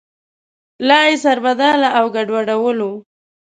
لا 0.87 0.99
یې 1.09 1.15
سربداله 1.23 1.89
او 1.97 2.05
ګډوډولو. 2.15 2.91